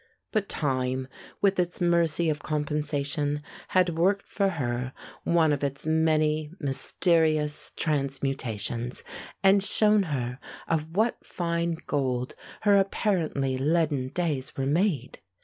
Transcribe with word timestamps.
But 0.31 0.49
time, 0.49 1.07
with 1.43 1.59
its 1.59 1.79
mercy 1.79 2.27
of 2.31 2.39
compensation, 2.41 3.39
had 3.67 3.95
worked 3.99 4.25
for 4.27 4.49
her 4.49 4.93
one 5.25 5.53
of 5.53 5.63
its 5.63 5.85
many 5.85 6.49
mysterious 6.59 7.71
transmutations, 7.75 9.03
and 9.43 9.63
shown 9.63 10.01
her 10.09 10.39
of 10.67 10.95
what 10.97 11.23
fine 11.23 11.77
gold 11.85 12.33
her 12.61 12.77
apparently 12.79 13.59
leaden 13.59 14.07
days 14.07 14.57
were 14.57 14.65
made. 14.65 15.19